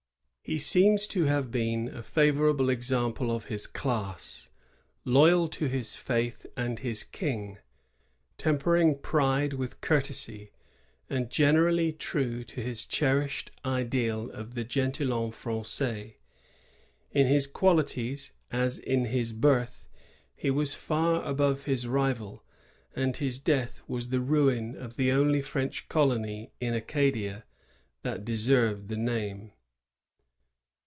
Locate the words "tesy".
10.01-10.49